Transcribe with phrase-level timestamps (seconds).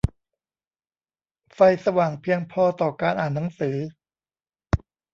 [1.53, 3.77] ไฟสว่างเพียงพอต่อการอ่านหนังสือ